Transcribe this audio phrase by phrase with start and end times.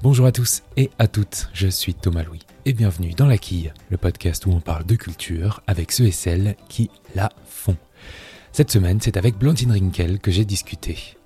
[0.00, 3.72] Bonjour à tous et à toutes, je suis Thomas Louis et bienvenue dans La Quille,
[3.90, 7.76] le podcast où on parle de culture avec ceux et celles qui la font.
[8.52, 11.16] Cette semaine, c'est avec Blandine Rinkel que j'ai discuté.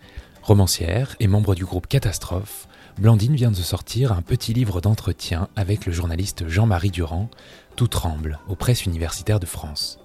[0.41, 2.67] Romancière et membre du groupe Catastrophe,
[2.99, 7.29] Blandine vient de sortir un petit livre d'entretien avec le journaliste Jean-Marie Durand,
[7.77, 9.99] Tout tremble, aux presses universitaires de France.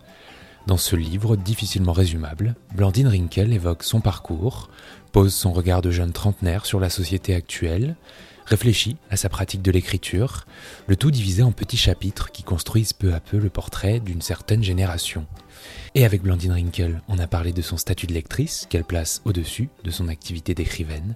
[0.67, 4.69] Dans ce livre difficilement résumable, Blandine Rinkel évoque son parcours,
[5.13, 7.95] pose son regard de jeune trentenaire sur la société actuelle,
[8.47, 10.45] réfléchit à sa pratique de l'écriture,
[10.87, 14.63] le tout divisé en petits chapitres qui construisent peu à peu le portrait d'une certaine
[14.63, 15.25] génération.
[15.95, 19.69] Et avec Blandine Rinkel, on a parlé de son statut de lectrice, qu'elle place au-dessus
[19.83, 21.15] de son activité d'écrivaine,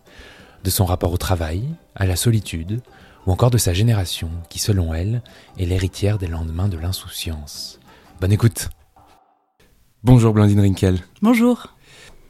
[0.64, 1.64] de son rapport au travail,
[1.96, 2.82] à la solitude,
[3.26, 5.22] ou encore de sa génération, qui selon elle
[5.58, 7.80] est l'héritière des lendemains de l'insouciance.
[8.20, 8.70] Bonne écoute
[10.04, 11.00] Bonjour Blandine Rinkel.
[11.22, 11.76] Bonjour.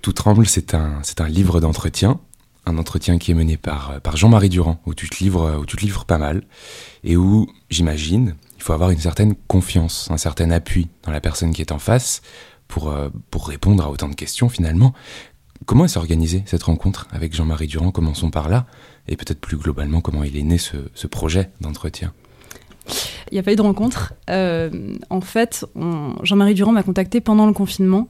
[0.01, 2.19] Tout tremble, c'est un, c'est un livre d'entretien,
[2.65, 5.77] un entretien qui est mené par, par Jean-Marie Durand, où tu, te livres, où tu
[5.77, 6.43] te livres pas mal,
[7.03, 11.51] et où, j'imagine, il faut avoir une certaine confiance, un certain appui dans la personne
[11.51, 12.21] qui est en face
[12.67, 14.93] pour, euh, pour répondre à autant de questions finalement.
[15.65, 17.91] Comment s'est organisée cette rencontre avec Jean-Marie Durand?
[17.91, 18.65] Commençons par là,
[19.07, 22.13] et peut-être plus globalement comment il est né ce, ce projet d'entretien.
[23.31, 24.13] Il n'y a pas eu de rencontre.
[24.29, 25.65] Euh, en fait,
[26.23, 28.09] Jean-Marie Durand m'a contacté pendant le confinement,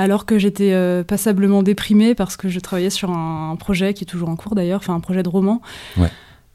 [0.00, 4.06] alors que j'étais euh, passablement déprimée parce que je travaillais sur un, projet qui est
[4.06, 5.60] toujours en cours d'ailleurs, enfin un projet de roman.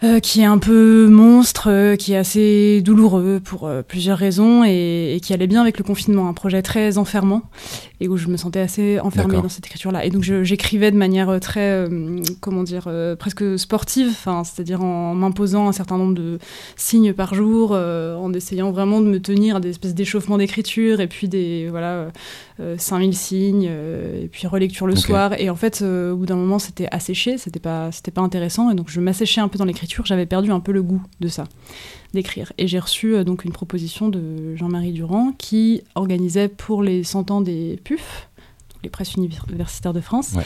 [0.04, 4.66] Euh, qui est un peu monstre, euh, qui est assez douloureux pour euh, plusieurs raisons
[4.66, 7.44] et, et, qui allait bien avec le confinement, un projet très enfermant
[8.02, 10.04] et où je me sentais assez enfermée dans cette écriture-là.
[10.04, 11.88] Et donc j'écrivais de manière très,
[12.42, 16.40] comment dire, presque sportive, c'est-à-dire en m'imposant un certain nombre de
[16.76, 21.08] signes par jour, en essayant vraiment de me tenir à des espèces d'échauffements d'écriture et
[21.08, 22.08] puis des, voilà,
[22.78, 25.02] 5000 signes et puis relecture le okay.
[25.02, 25.40] soir.
[25.40, 28.76] Et en fait, au bout d'un moment, c'était asséché, c'était pas, c'était pas intéressant et
[28.76, 31.46] donc je m'asséchais un peu dans l'écriture j'avais perdu un peu le goût de ça,
[32.14, 32.52] d'écrire.
[32.58, 37.32] Et j'ai reçu euh, donc une proposition de Jean-Marie Durand qui organisait pour les 100
[37.32, 38.30] ans des PUF,
[38.84, 40.44] les presses universitaires de France, ouais.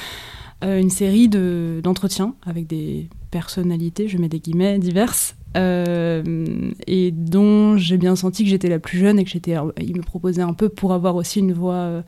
[0.64, 7.78] euh, une série d'entretiens avec des personnalités, je mets des guillemets, diverses, euh, et dont
[7.78, 9.56] j'ai bien senti que j'étais la plus jeune et que j'étais.
[9.82, 12.04] Il me proposait un peu pour avoir aussi une voix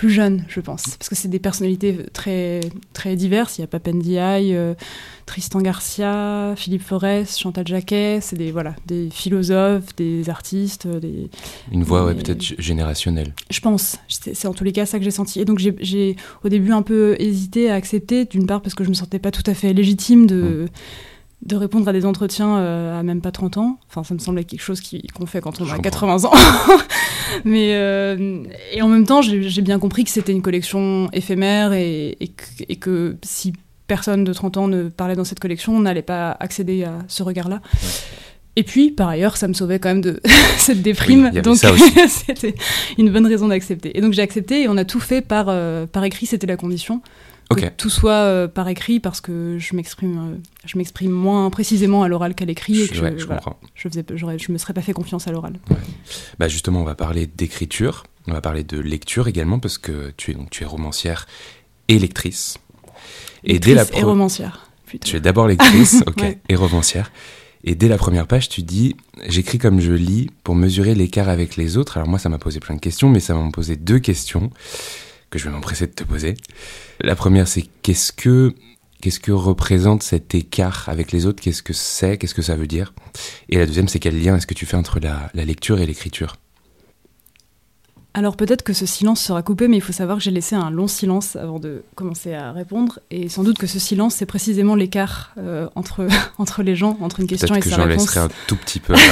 [0.00, 2.60] plus jeune, je pense, parce que c'est des personnalités très
[2.94, 3.58] très diverses.
[3.58, 4.72] Il y a Papendiaï, euh,
[5.26, 8.20] Tristan Garcia, Philippe Forest, Chantal Jacquet.
[8.22, 11.28] C'est des voilà des philosophes, des artistes, des.
[11.70, 13.34] Une voix ouais, peut-être générationnelle.
[13.50, 13.98] Je pense.
[14.08, 15.38] C'est en tous les cas ça que j'ai senti.
[15.38, 18.88] Et donc j'ai au début un peu hésité à accepter, d'une part parce que je
[18.88, 20.64] me sentais pas tout à fait légitime de.
[20.64, 20.68] Mmh
[21.42, 23.78] de répondre à des entretiens euh, à même pas 30 ans.
[23.88, 24.82] Enfin, ça me semblait quelque chose
[25.14, 26.32] qu'on fait quand on a 80 ans.
[27.44, 28.42] Mais, euh,
[28.72, 32.44] et en même temps, j'ai bien compris que c'était une collection éphémère et, et, que,
[32.68, 33.52] et, que, si
[33.86, 37.22] personne de 30 ans ne parlait dans cette collection, on n'allait pas accéder à ce
[37.22, 37.60] regard-là.
[37.82, 37.88] Ouais.
[38.56, 40.20] Et puis, par ailleurs, ça me sauvait quand même de
[40.58, 41.30] cette déprime.
[41.32, 41.56] Oui, donc,
[42.08, 42.54] c'était
[42.98, 43.96] une bonne raison d'accepter.
[43.96, 46.56] Et donc, j'ai accepté et on a tout fait par, euh, par écrit, c'était la
[46.56, 47.00] condition.
[47.52, 47.62] Okay.
[47.62, 52.04] Que tout soit euh, par écrit parce que je m'exprime euh, je m'exprime moins précisément
[52.04, 53.42] à l'oral qu'à l'écrit et que je, ouais, je, je, voilà,
[53.74, 55.54] je faisais je me serais pas fait confiance à l'oral.
[55.68, 55.76] Ouais.
[56.38, 60.30] Bah justement on va parler d'écriture, on va parler de lecture également parce que tu
[60.30, 61.26] es donc tu es romancière
[61.88, 62.58] et lectrice.
[63.42, 63.98] Et dès la pro...
[63.98, 64.70] et romancière.
[64.86, 65.08] Plutôt.
[65.08, 66.38] Tu es d'abord lectrice, OK, ouais.
[66.48, 67.10] et romancière.
[67.62, 68.96] Et dès la première page, tu dis
[69.26, 71.98] J'écris comme je lis pour mesurer l'écart avec les autres.
[71.98, 74.50] Alors, moi, ça m'a posé plein de questions, mais ça m'a posé deux questions
[75.30, 76.36] que je vais m'empresser de te poser.
[77.00, 78.54] La première, c'est qu'est-ce que,
[79.00, 81.42] qu'est-ce que représente cet écart avec les autres?
[81.42, 82.18] Qu'est-ce que c'est?
[82.18, 82.92] Qu'est-ce que ça veut dire?
[83.48, 85.86] Et la deuxième, c'est quel lien est-ce que tu fais entre la, la lecture et
[85.86, 86.36] l'écriture?
[88.12, 90.70] Alors peut-être que ce silence sera coupé, mais il faut savoir que j'ai laissé un
[90.70, 94.74] long silence avant de commencer à répondre, et sans doute que ce silence, c'est précisément
[94.74, 96.08] l'écart euh, entre,
[96.38, 97.86] entre les gens, entre une question et sa réponse.
[97.86, 98.94] Peut-être que j'en laisserai un tout petit peu.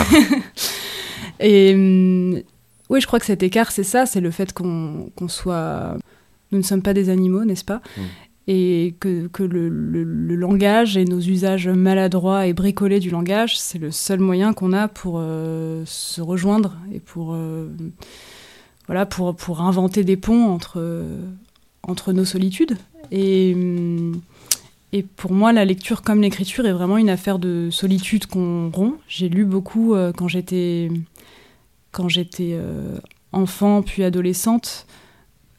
[1.40, 2.42] Et hum,
[2.90, 5.96] oui, je crois que cet écart, c'est ça, c'est le fait qu'on qu soit...
[6.50, 7.82] Nous ne sommes pas des animaux, n'est-ce pas?
[7.96, 8.02] Mm.
[8.50, 13.60] Et que, que le, le, le, langage et nos usages maladroits et bricolés du langage,
[13.60, 17.34] c'est le seul moyen qu'on a pour euh, se rejoindre et pour...
[17.34, 17.68] Euh,
[18.86, 21.04] voilà, pour, pour inventer des ponts entre,
[21.82, 22.78] entre nos solitudes.
[23.12, 23.54] Et,
[24.94, 28.94] et pour moi, la lecture comme l'écriture est vraiment une affaire de solitude qu'on rompt.
[29.06, 30.90] J'ai lu beaucoup euh, quand j'étais
[31.98, 32.98] quand j'étais euh,
[33.32, 34.86] enfant puis adolescente,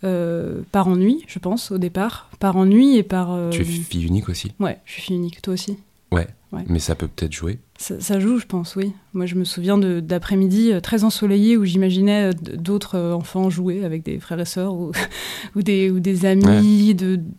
[0.03, 2.29] euh, par ennui, je pense, au départ.
[2.39, 3.37] Par ennui et par...
[3.51, 5.41] Tu es fille unique aussi Ouais, je suis fille unique.
[5.41, 5.77] Toi aussi
[6.11, 6.27] Ouais,
[6.67, 8.91] Mais ça peut peut-être jouer ça, joue, je pense, oui.
[9.13, 13.85] Moi, je me souviens d'après-midi euh, très ensoleillé où j'imaginais euh, d'autres euh, enfants jouer
[13.85, 14.91] avec des frères et sœurs ou,
[15.55, 16.93] ou, des, ou des amis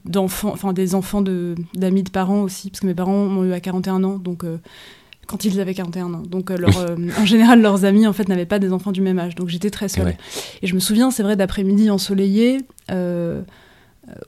[0.06, 3.60] d'enfants, enfin des enfants d'amis de, parents aussi, parce que mes parents m'ont eu à
[3.60, 4.44] 41 ans, donc
[5.30, 6.22] quand ils avaient 41 ans.
[6.22, 9.48] Donc, en général, leurs amis en fait n'avaient pas des enfants du même âge, donc
[9.48, 10.16] j'étais très seule.
[10.62, 12.58] Et je me souviens, c'est vrai, d'après-midi ensoleillé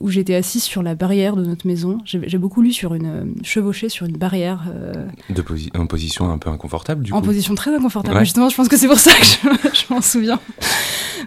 [0.00, 1.99] où j'étais assise sur la barrière de notre maison.
[2.04, 4.64] J'ai beaucoup lu sur une euh, chevauchée sur une barrière.
[4.69, 5.06] Euh,
[5.75, 7.22] en position un peu inconfortable, du en coup.
[7.22, 8.19] En position très inconfortable.
[8.20, 9.25] Justement, je pense que c'est pour ça que
[9.75, 10.40] je, m'en souviens.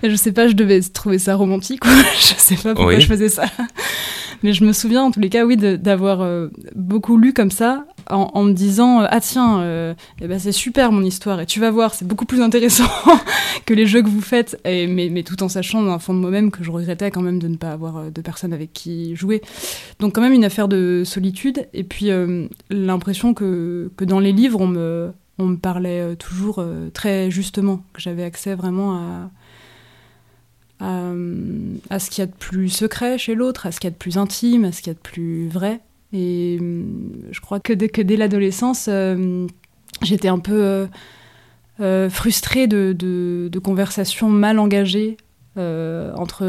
[0.03, 1.89] Je sais pas, je devais trouver ça romantique ou
[2.19, 3.45] je sais pas pourquoi je faisais ça.
[4.43, 7.85] Mais je me souviens, en tous les cas, oui, d'avoir euh, beaucoup lu comme ça,
[8.09, 11.95] en, me disant ah tiens, eh ben c'est super mon histoire et tu vas voir,
[11.95, 12.89] c'est beaucoup plus intéressant
[13.65, 14.59] que les jeux que vous faites.
[14.63, 17.39] Et, mais, mais tout en sachant d'un fond de moi-même que je regrettais quand même
[17.39, 19.41] de ne pas avoir de personnes avec qui jouer.
[19.99, 21.67] Donc quand même une affaire de solitude.
[21.73, 26.15] Et puis euh, l'impression que, que dans les livres, on me, on me parlait euh,
[26.15, 29.29] toujours euh, très justement, que j'avais accès vraiment à,
[30.79, 31.11] à,
[31.89, 33.91] à ce qu'il y a de plus secret chez l'autre, à ce qu'il y a
[33.91, 35.79] de plus intime, à ce qu'il y a de plus vrai.
[36.13, 36.59] Et
[37.31, 38.89] je crois que dès, l'adolescence,
[40.01, 40.87] j'étais un peu
[42.09, 45.17] frustrée de, conversations mal engagées
[45.57, 46.43] euh, entre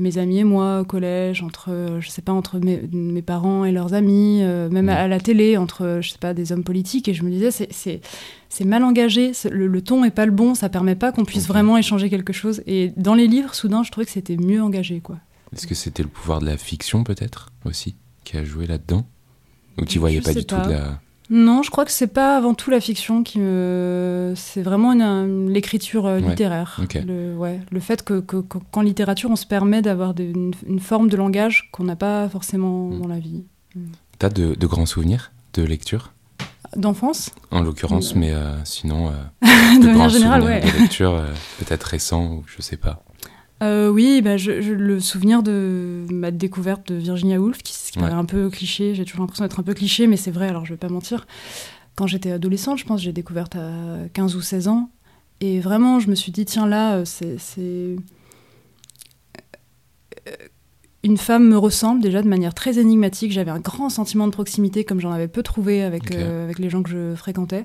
[0.00, 3.72] mes amis et moi au collège, entre, je sais pas, entre mes, mes parents et
[3.72, 7.08] leurs amis, euh, même à, la télé, entre, je sais pas, des hommes politiques.
[7.08, 10.68] Et je me disais, c'est mal engagé, le, le, ton est pas le bon, ça
[10.68, 12.62] permet pas qu'on puisse vraiment échanger quelque chose.
[12.66, 15.16] Et dans les livres, soudain, je trouvais que c'était mieux engagé, quoi.
[15.52, 19.06] Est-ce que c'était le pouvoir de la fiction, peut-être, aussi, qui a joué là-dedans?
[19.78, 21.00] Ou tu voyais pas du tout de la
[21.30, 24.34] non, je crois que c'est pas avant tout la fiction qui me.
[24.36, 24.94] C'est vraiment
[25.24, 26.80] l'écriture euh, littéraire.
[27.06, 31.68] Le, ouais, le fait que, qu'en littérature, on se permet d'avoir une, forme de langage
[31.70, 33.00] qu'on n'a pas forcément mm.
[33.00, 33.44] dans la vie.
[33.76, 33.80] Mm.
[34.18, 36.12] T'as de, de grands souvenirs de lecture?
[36.74, 37.30] D'enfance?
[37.52, 39.08] En l'occurrence, mais euh, sinon.
[39.08, 39.12] Euh,
[39.80, 40.60] de, manière générale, ouais.
[40.60, 41.22] De lecture,
[41.60, 43.04] peut-être récent ou je sais pas.
[43.62, 48.12] Euh, oui, bah, je, le souvenir de ma découverte de Virginia Woolf, qui, qui paraît
[48.12, 50.72] un peu cliché, j'ai toujours l'impression d'être un peu cliché, mais c'est vrai, alors je
[50.72, 51.26] vais pas mentir.
[51.94, 53.70] Quand j'étais adolescente, je pense, j'ai découverte à
[54.14, 54.90] 15 ou 16 ans,
[55.40, 57.36] et vraiment, je me suis dit, tiens, là, euh, c'est.
[57.58, 57.96] Euh,
[61.02, 63.32] une femme me ressemble déjà de manière très énigmatique.
[63.32, 66.82] J'avais un grand sentiment de proximité, comme j'en avais peu trouvé avec, avec les gens
[66.82, 67.64] que je fréquentais.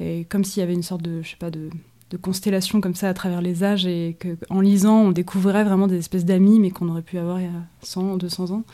[0.00, 1.68] Et comme s'il y avait une sorte de, je sais pas, de,
[2.10, 5.98] de constellations comme ça à travers les âges et qu'en lisant, on découvrait vraiment des
[5.98, 8.64] espèces d'amis, mais qu'on aurait pu avoir il y a 100, 200 ans.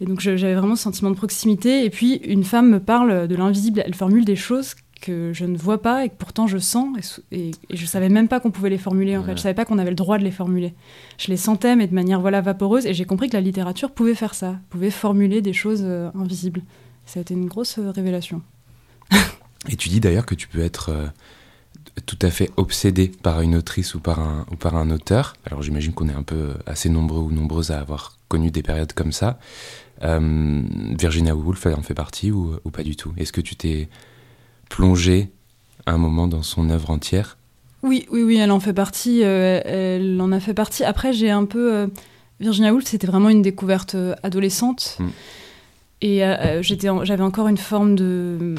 [0.00, 1.84] Et donc j'avais vraiment ce sentiment de proximité.
[1.84, 5.56] Et puis une femme me parle de l'invisible, elle formule des choses que je ne
[5.56, 7.20] vois pas et que pourtant je sens.
[7.32, 9.36] Et, et, je savais même pas qu'on pouvait les formuler en fait.
[9.36, 10.74] Je savais pas qu'on avait le droit de les formuler.
[11.18, 12.86] Je les sentais, mais de manière voilà vaporeuse.
[12.86, 16.62] Et j'ai compris que la littérature pouvait faire ça, pouvait formuler des choses euh, invisibles.
[17.06, 18.42] Ça a été une grosse euh, révélation.
[19.68, 21.06] et tu dis d'ailleurs que tu peux être euh,
[22.06, 25.34] tout à fait obsédé par une autrice ou par un, ou par un auteur.
[25.44, 28.92] Alors j'imagine qu'on est un peu assez nombreux ou nombreuses à avoir connu des périodes
[28.92, 29.38] comme ça.
[30.02, 30.62] Euh,
[30.98, 33.12] Virginia Woolf en fait partie ou, ou pas du tout?
[33.16, 33.88] Est-ce que tu t'es
[34.68, 35.30] plongé
[35.86, 37.36] un moment dans son œuvre entière?
[37.82, 39.22] Oui, oui, oui, elle en fait partie.
[39.24, 40.84] Euh, elle en a fait partie.
[40.84, 41.74] Après, j'ai un peu...
[41.74, 41.86] Euh,
[42.38, 44.96] Virginia Woolf, c'était vraiment une découverte adolescente.
[44.98, 45.08] Hmm.
[46.02, 48.54] Et euh, j'étais, j'avais encore une forme de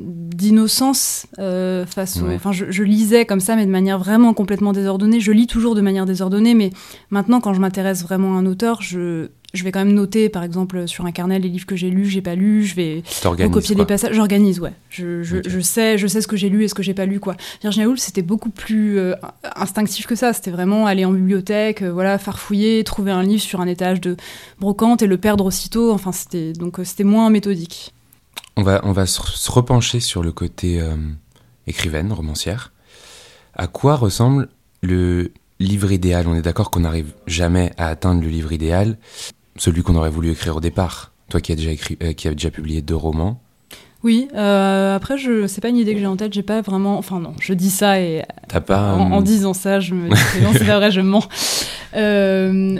[0.00, 2.20] d'innocence euh, face.
[2.34, 5.20] Enfin, je, je, lisais comme ça, mais de manière vraiment complètement désordonnée.
[5.20, 6.70] Je lis toujours de manière désordonnée, mais
[7.10, 10.42] maintenant, quand je m'intéresse vraiment à un auteur, je je vais quand même noter, par
[10.42, 13.76] exemple, sur un carnet les livres que j'ai lus, j'ai pas lu, je vais recopier
[13.76, 14.14] des passages.
[14.14, 14.72] J'organise, ouais.
[14.90, 17.06] Je, je, je, sais, je sais ce que j'ai lu et ce que j'ai pas
[17.06, 17.36] lu, quoi.
[17.62, 19.14] Virginia Woolf, c'était beaucoup plus euh,
[19.56, 20.32] instinctif que ça.
[20.32, 24.16] C'était vraiment aller en bibliothèque, euh, voilà, farfouiller, trouver un livre sur un étage de
[24.58, 25.92] brocante et le perdre aussitôt.
[25.92, 27.94] Enfin, c'était donc euh, c'était moins méthodique.
[28.56, 30.80] On va, on va se repencher sur le côté
[31.66, 32.72] écrivaine, romancière.
[33.54, 34.48] À quoi ressemble
[34.80, 36.28] le livre idéal?
[36.28, 38.96] On est d'accord qu'on n'arrive jamais à atteindre le livre idéal
[39.56, 41.12] celui qu'on aurait voulu écrire au départ.
[41.30, 43.40] Toi qui as déjà écrit, euh, qui a déjà publié deux romans.
[44.02, 44.28] Oui.
[44.34, 46.32] Euh, après, je c'est pas une idée que j'ai en tête.
[46.32, 46.98] J'ai pas vraiment.
[46.98, 48.22] Enfin non, je dis ça et
[48.66, 51.26] pas, en, disant ça, je me dis non, c'est pas vrai, je mens.
[51.96, 52.78] Euh,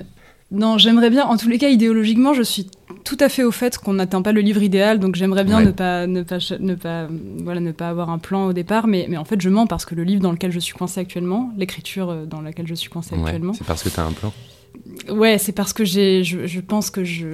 [0.51, 1.25] non, j'aimerais bien.
[1.25, 2.71] En tous les cas, idéologiquement, je suis
[3.05, 5.71] tout à fait au fait qu'on n'atteint pas le livre idéal, donc j'aimerais bien ne
[5.71, 7.09] pas ne pas ne pas
[7.43, 9.87] voilà ne pas avoir un plan au départ, mais mais en fait je mens parce
[9.87, 13.15] que le livre dans lequel je suis coincée actuellement, l'écriture dans laquelle je suis coincée
[13.15, 13.55] actuellement.
[13.55, 14.33] C'est parce que tu as un plan.
[15.09, 17.27] Ouais, c'est parce que j'ai, je, pense que je,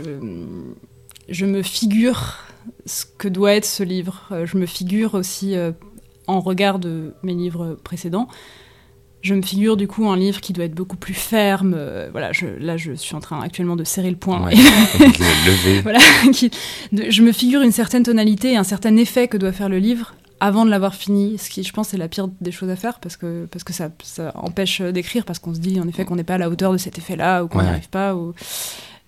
[1.29, 2.39] je me figure
[2.87, 4.29] ce que doit être ce livre.
[4.33, 5.73] Euh, je me figure aussi, euh,
[6.27, 8.29] en regard de mes livres précédents,
[9.23, 11.75] je me figure du coup un livre qui doit être beaucoup plus ferme.
[11.77, 14.45] Euh, voilà, je, là, je suis en train actuellement de serrer le poing.
[14.45, 14.55] Ouais,
[15.47, 15.81] lever.
[15.83, 15.99] voilà,
[16.93, 20.65] je me figure une certaine tonalité un certain effet que doit faire le livre avant
[20.65, 23.17] de l'avoir fini, ce qui, je pense, est la pire des choses à faire parce
[23.17, 26.25] que, parce que ça, ça empêche d'écrire, parce qu'on se dit en effet qu'on n'est
[26.25, 28.17] pas à la hauteur de cet effet-là ou qu'on n'y arrive pas.
[28.17, 28.35] Ou...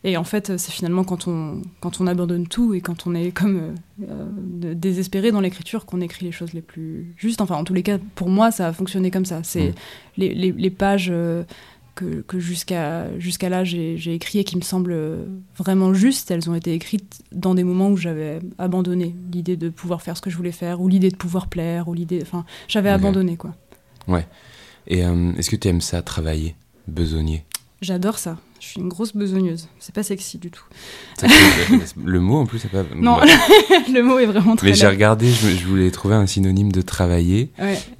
[0.04, 3.30] Et en fait, c'est finalement quand on, quand on abandonne tout et quand on est
[3.30, 7.40] comme euh, euh, désespéré dans l'écriture qu'on écrit les choses les plus justes.
[7.40, 9.40] Enfin, en tous les cas, pour moi, ça a fonctionné comme ça.
[9.44, 9.74] C'est mm.
[10.16, 11.44] les, les, les, pages euh,
[11.94, 14.96] que, que jusqu'à jusqu'à là j'ai écrit et qui me semblent
[15.56, 20.02] vraiment justes, elles ont été écrites dans des moments où j'avais abandonné l'idée de pouvoir
[20.02, 22.20] faire ce que je voulais faire ou l'idée de pouvoir plaire ou l'idée.
[22.22, 23.54] Enfin, j'avais abandonné quoi.
[24.08, 24.26] Ouais.
[24.86, 26.56] Et est-ce que tu aimes ça, travailler,
[26.88, 27.44] besogner?
[27.82, 28.36] J'adore ça.
[28.60, 29.68] Je suis une grosse besogneuse.
[29.80, 30.62] C'est pas sexy du tout.
[32.04, 32.84] le mot en plus, c'est pas.
[32.94, 33.18] Non,
[33.92, 34.68] le mot est vraiment très.
[34.68, 37.50] Mais j'ai regardé, je, voulais trouver un synonyme de travailler.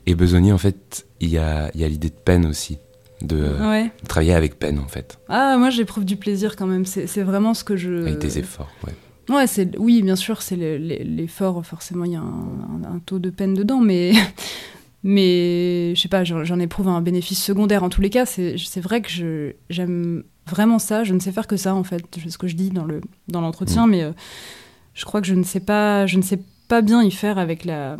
[0.07, 2.79] Et besogner, en fait, il y a, y a l'idée de peine aussi.
[3.23, 3.57] De,
[4.09, 5.19] travailler avec peine, en fait.
[5.29, 6.85] Ah, moi j'éprouve du plaisir quand même.
[6.85, 8.03] C'est vraiment ce que je.
[8.03, 8.93] Avec des efforts, ouais.
[9.29, 9.47] Ouais,
[9.79, 13.81] oui, bien sûr, c'est l'effort, forcément, il y a un, un, taux de peine dedans,
[13.81, 14.13] mais
[15.05, 17.83] mais je sais pas, j'en éprouve un bénéfice secondaire.
[17.83, 21.05] En tous les cas, c'est vrai que j'aime vraiment ça.
[21.05, 23.83] Je ne sais faire que ça, en fait, c'est ce que je dis dans l'entretien,
[23.83, 23.91] dans mm.
[23.91, 24.13] mais euh,
[24.95, 27.65] je crois que je ne sais pas, je ne sais pas bien y faire avec
[27.65, 27.97] la,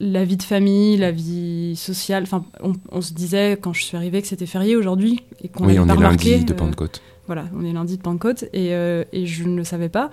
[0.00, 2.24] la vie de famille, la vie sociale.
[2.24, 2.44] Enfin,
[2.90, 5.88] on, se disait quand je suis arrivée que c'était férié aujourd'hui et qu'on oui, on
[5.88, 7.02] est lundi de euh, Pentecôte.
[7.26, 10.10] voilà, on est lundi de Pentecôte et, euh, et je ne le savais pas.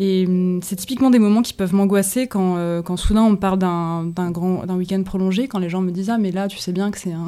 [0.00, 3.58] Et hum, c'est typiquement des moments qui peuvent m'angoisser quand, euh, quand soudain on parle
[3.58, 6.70] d'un grand d'un week-end prolongé, quand les gens me disent ah mais là tu sais
[6.70, 7.26] bien que c'est un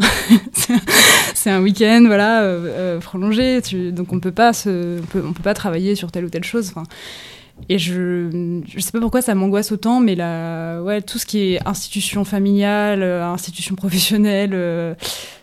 [1.35, 2.49] c'est un week-end voilà
[3.01, 3.61] prolongé,
[3.91, 6.45] donc on peut pas se, on peut, on peut pas travailler sur telle ou telle
[6.45, 6.69] chose.
[6.69, 6.85] Enfin,
[7.69, 11.39] et je je sais pas pourquoi ça m'angoisse autant, mais là ouais tout ce qui
[11.55, 14.97] est institution familiale, institution professionnelle,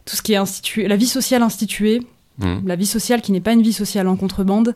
[0.06, 2.02] tout ce qui est institué, la vie sociale instituée,
[2.40, 2.58] mmh.
[2.66, 4.76] la vie sociale qui n'est pas une vie sociale en contrebande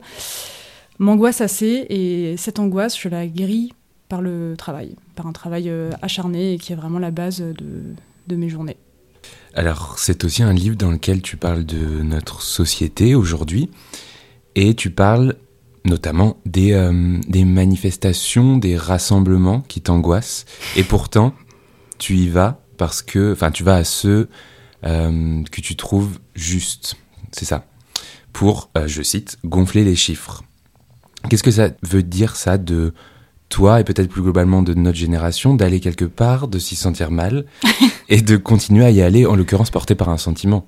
[1.02, 3.74] m'angoisse assez et cette angoisse, je la guéris
[4.08, 7.84] par le travail, par un travail euh, acharné et qui est vraiment la base de,
[8.28, 8.78] de mes journées.
[9.54, 13.70] Alors, c'est aussi un livre dans lequel tu parles de notre société aujourd'hui
[14.56, 15.36] et tu parles
[15.86, 20.46] notamment des, euh, des manifestations, des rassemblements qui t'angoissent.
[20.76, 21.34] Et pourtant
[21.98, 24.28] tu y vas parce que, enfin, tu vas à ceux
[24.86, 26.96] euh, que tu trouves justes,
[27.32, 27.66] c'est ça,
[28.34, 30.44] pour, je cite, gonfler les chiffres.
[31.30, 32.94] Qu'est-ce que ça veut dire ça de
[33.50, 37.46] toi et peut-être plus globalement de notre génération d'aller quelque part, de s'y sentir mal
[38.10, 40.66] et de continuer à y aller, en l'occurrence porté par un sentiment?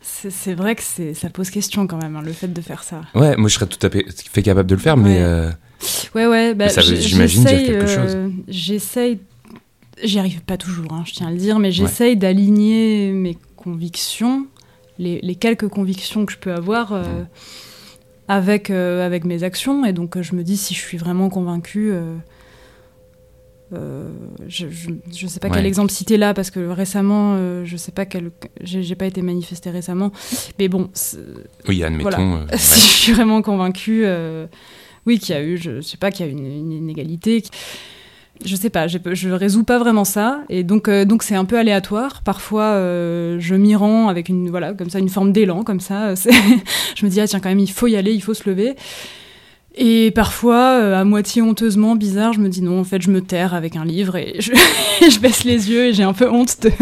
[0.00, 0.82] C'est vrai que
[1.14, 3.02] ça pose question quand même, hein, le fait de faire ça.
[3.14, 5.18] Ouais, moi je serais tout à fait capable de le faire, mais.
[5.20, 5.50] Euh,
[6.14, 8.14] ouais, ouais, bah, j'imagine dire quelque chose.
[8.14, 9.20] Euh, j'essaye,
[10.02, 14.46] j'y arrive pas toujours, hein, je tiens à le dire, mais j'essaye d'aligner mes convictions,
[14.98, 16.92] les, les, quelques convictions que je peux avoir.
[16.92, 17.04] Euh,
[18.28, 19.84] avec, avec mes actions.
[19.84, 21.92] Et donc, je me dis, si je suis vraiment convaincue.
[23.72, 27.92] Euh, euh, je ne sais pas quel exemple citer là parce que récemment, je sais
[27.92, 28.30] pas quel,
[28.62, 30.12] j'ai pas été manifestée récemment,
[30.58, 30.90] mais bon.
[31.68, 32.46] Oui, admettons.
[32.56, 34.04] si je suis vraiment convaincue,
[35.06, 37.42] oui, qu'il y a eu, je, sais pas, qu'il y a une, une inégalité
[38.44, 41.58] je sais pas, je résous pas vraiment ça, et donc euh, donc c'est un peu
[41.58, 42.22] aléatoire.
[42.22, 46.14] Parfois, euh, je m'y rends avec une voilà comme ça une forme d'élan comme ça.
[46.94, 48.76] je me dis ah tiens quand même il faut y aller, il faut se lever.
[49.76, 53.20] Et parfois, euh, à moitié honteusement, bizarre, je me dis non, en fait, je me
[53.20, 54.52] terre avec un livre et je,
[55.00, 56.72] je baisse les yeux et j'ai un peu honte de,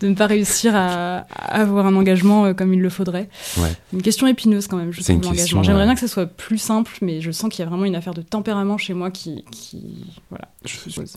[0.00, 3.28] de, ne pas réussir à, avoir un engagement euh, comme il le faudrait.
[3.58, 3.72] Ouais.
[3.92, 5.62] Une question épineuse quand même, je trouve, l'engagement.
[5.62, 7.96] J'aimerais bien que ce soit plus simple, mais je sens qu'il y a vraiment une
[7.96, 9.44] affaire de tempérament chez moi qui.
[9.50, 11.16] qui voilà, je suppose.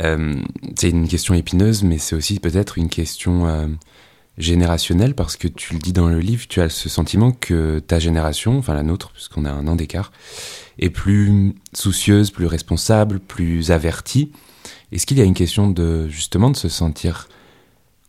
[0.00, 0.36] Euh,
[0.76, 3.68] c'est une question épineuse, mais c'est aussi peut-être une question
[4.38, 7.98] générationnel parce que tu le dis dans le livre, tu as ce sentiment que ta
[7.98, 10.12] génération, enfin la nôtre, puisqu'on a un an d'écart,
[10.78, 14.32] est plus soucieuse, plus responsable, plus avertie.
[14.90, 17.28] Est-ce qu'il y a une question de justement de se sentir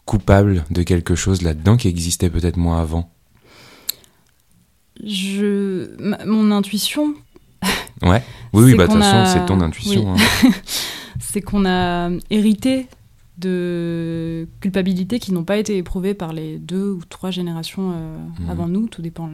[0.05, 3.11] coupable de quelque chose là-dedans qui existait peut-être moins avant?
[5.03, 5.89] Je,
[6.25, 7.15] mon intuition.
[8.01, 8.21] Ouais.
[8.53, 10.13] Oui, oui, bah de toute façon, c'est ton intuition.
[10.13, 10.17] Hein.
[11.19, 12.87] c'est qu'on a hérité
[13.37, 18.49] de culpabilité qui n'ont pas été éprouvées par les deux ou trois générations euh, mhm.
[18.49, 18.87] avant nous.
[18.87, 19.33] Tout dépend de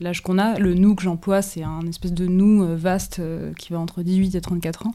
[0.00, 0.58] l'âge qu'on a.
[0.58, 4.02] Le nous que j'emploie, c'est un espèce de nous euh, vaste euh, qui va entre
[4.02, 4.94] 18 et 34 ans.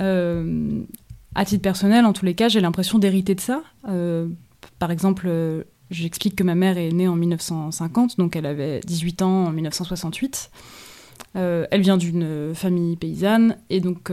[0.00, 3.62] à titre personnel, en tous les cas, j'ai l'impression d'hériter de ça.
[4.78, 5.30] par exemple,
[5.90, 10.50] j'explique que ma mère est née en 1950, donc elle avait 18 ans en 1968.
[11.34, 14.10] elle vient d'une famille paysanne et donc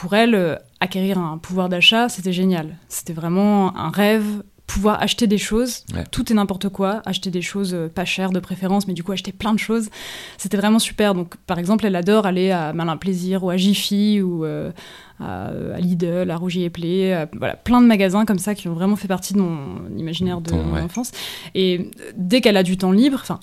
[0.00, 2.78] pour elle, euh, acquérir un pouvoir d'achat, c'était génial.
[2.88, 7.74] C'était vraiment un rêve pouvoir acheter des choses, tout et n'importe quoi, acheter des choses
[7.74, 9.90] euh, pas chères de préférence, mais du coup acheter plein de choses.
[10.38, 11.12] C'était vraiment super.
[11.12, 14.70] Donc par exemple, elle adore aller à Malin Plaisir ou à Jiffy ou euh,
[15.18, 18.96] à, Lidl, à Rougier et Play, voilà, plein de magasins comme ça qui ont vraiment
[18.96, 21.12] fait partie de mon imaginaire de mon enfance.
[21.54, 23.40] Et dès qu'elle a du temps libre, enfin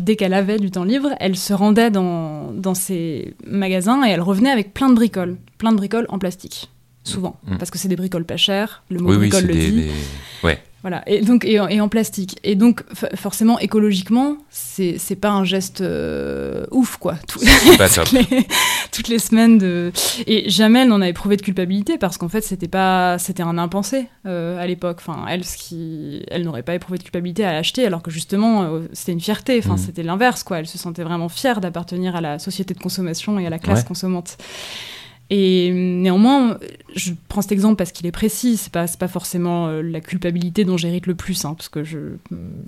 [0.00, 4.20] dès qu'elle avait du temps libre, elle se rendait dans, dans ces magasins et elle
[4.20, 6.70] revenait avec plein de bricoles, plein de bricoles en plastique
[7.02, 7.56] souvent, mm.
[7.58, 9.90] parce que c'est des bricoles pas chères, le mot bricole le dit.
[10.42, 10.62] Ouais.
[10.82, 12.38] Voilà, et donc et en, plastique.
[12.42, 12.84] Et donc
[13.14, 17.16] forcément écologiquement, c'est pas un geste euh, ouf quoi.
[17.28, 17.42] toutes,
[18.12, 18.26] les,
[18.90, 19.92] toutes, les, semaines de
[20.26, 23.58] et jamais elle n'en a éprouvé de culpabilité parce qu'en fait c'était pas c'était un
[23.58, 24.98] impensé euh, à l'époque.
[25.00, 28.62] Enfin elle ce qui elle n'aurait pas éprouvé de culpabilité à l'acheter alors que justement
[28.62, 29.58] euh, c'était une fierté.
[29.58, 29.78] Enfin mm.
[29.78, 30.60] c'était l'inverse quoi.
[30.60, 33.84] Elle se sentait vraiment fière d'appartenir à la société de consommation et à la classe
[33.84, 34.38] consommante.
[35.32, 36.58] Et néanmoins,
[36.96, 38.56] je prends cet exemple parce qu'il est précis.
[38.56, 41.98] C'est pas, pas forcément euh, la culpabilité dont j'hérite le plus, hein, parce que je,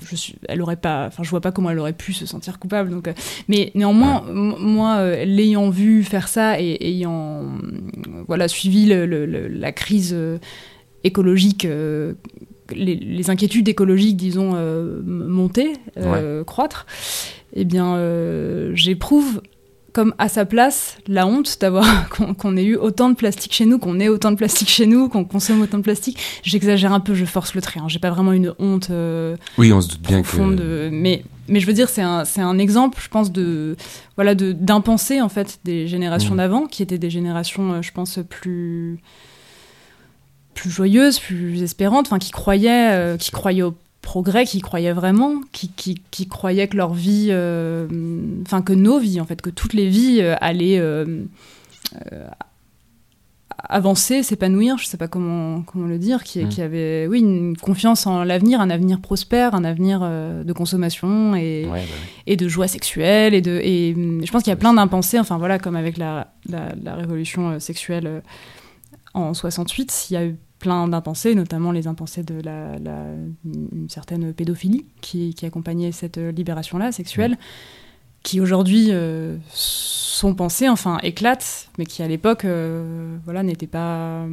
[0.06, 2.60] je suis, elle aurait pas, enfin, je vois pas comment elle aurait pu se sentir
[2.60, 2.90] coupable.
[2.90, 3.14] Donc, euh,
[3.48, 7.50] mais néanmoins, moi, euh, l'ayant vu faire ça et ayant,
[8.28, 10.16] voilà, suivi la crise
[11.02, 11.66] écologique.
[12.74, 14.54] Les, inquiétudes écologiques, disons,
[15.04, 15.72] monter,
[16.46, 16.86] croître,
[17.54, 17.98] eh bien,
[18.74, 19.42] j'éprouve
[19.92, 22.08] comme à sa place la honte d'avoir
[22.38, 25.08] qu'on ait eu autant de plastique chez nous, qu'on ait autant de plastique chez nous,
[25.08, 26.18] qu'on consomme autant de plastique.
[26.42, 27.80] J'exagère un peu, je force le trait.
[27.80, 27.88] Hein.
[27.88, 28.88] J'ai pas vraiment une honte.
[28.90, 30.88] Euh, oui, on se doute bien que.
[30.90, 33.76] Mais mais je veux dire, c'est un, un exemple, je pense, de
[34.16, 36.38] voilà d'impensé en fait des générations mmh.
[36.38, 39.00] d'avant, qui étaient des générations, euh, je pense, plus
[40.54, 45.40] plus joyeuses, plus espérantes, enfin qui croyaient, euh, qui croyaient au progrès qui croyaient vraiment,
[45.52, 45.70] qui,
[46.10, 47.86] qui, croyaient que leur vie, euh,
[48.42, 51.24] enfin que nos vies, en fait, que toutes les vies euh, allaient euh,
[53.68, 56.48] avancer, s'épanouir, je sais pas comment, comment le dire, qui, mm.
[56.48, 61.66] qui avait, oui, une confiance en l'avenir, un avenir prospère, un avenir de consommation et,
[61.70, 61.78] bah
[62.26, 63.34] et de joie sexuelle.
[63.34, 66.32] Et, de, et je pense qu'il y a plein d'impensés, enfin voilà, comme avec la,
[66.48, 68.22] la, la révolution sexuelle
[69.14, 72.76] en 68, il y a eu plein d'impensés, notamment les impensés de la,
[73.44, 77.36] une certaine pédophilie qui, qui accompagnait cette libération-là sexuelle,
[78.22, 84.24] qui aujourd'hui euh, sont pensées, enfin éclatent, mais qui à l'époque, euh, voilà, n'étaient pas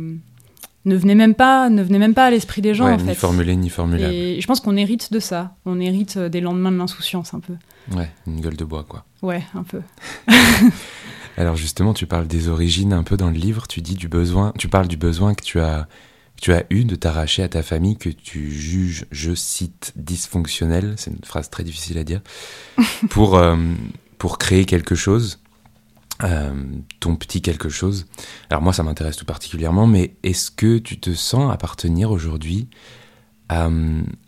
[0.86, 3.10] ne venait même pas, ne venait même pas à l'esprit des gens en ni fait.
[3.10, 4.14] Ni formulé ni formulable.
[4.14, 5.56] Et je pense qu'on hérite de ça.
[5.66, 7.54] On hérite des lendemains de l'insouciance un peu.
[7.96, 9.04] Ouais, une gueule de bois quoi.
[9.22, 9.82] Ouais, un peu.
[11.38, 13.68] Alors justement, tu parles des origines un peu dans le livre.
[13.68, 14.54] Tu dis du besoin.
[14.58, 15.88] Tu parles du besoin que tu as
[16.40, 21.12] tu as eu de t'arracher à ta famille que tu juges, je cite, dysfonctionnelle, c'est
[21.12, 22.22] une phrase très difficile à dire,
[23.10, 23.58] pour, euh,
[24.18, 25.40] pour créer quelque chose,
[26.24, 26.52] euh,
[27.00, 28.06] ton petit quelque chose.
[28.50, 32.68] Alors moi, ça m'intéresse tout particulièrement, mais est-ce que tu te sens appartenir aujourd'hui
[33.48, 33.70] à,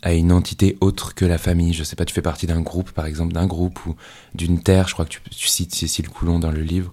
[0.02, 1.72] à, une entité autre que la famille?
[1.72, 3.94] Je sais pas, tu fais partie d'un groupe, par exemple, d'un groupe ou
[4.34, 6.92] d'une terre, je crois que tu, tu cites Cécile Coulon dans le livre.